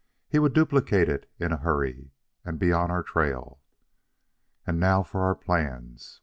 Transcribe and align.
He 0.27 0.39
would 0.39 0.53
duplicate 0.55 1.07
it 1.09 1.29
in 1.37 1.51
a 1.51 1.57
hurry 1.57 2.09
and 2.43 2.57
be 2.57 2.73
on 2.73 2.89
our 2.89 3.03
trail. 3.03 3.59
"And 4.65 4.79
now 4.79 5.03
for 5.03 5.21
our 5.21 5.35
plans. 5.35 6.19